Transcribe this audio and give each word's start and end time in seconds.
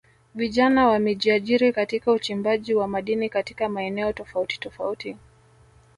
Vijana 0.35 0.87
wamejiajiri 0.87 1.73
katika 1.73 2.11
uchimbaji 2.11 2.73
wa 2.75 2.87
madini 2.87 3.29
katika 3.29 3.69
maeneo 3.69 4.13
tofauti 4.13 4.59
tofauti 4.59 5.17